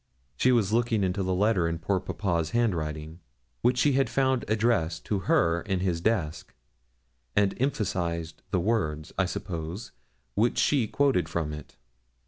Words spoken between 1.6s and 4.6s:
in poor papa's handwriting, which she had found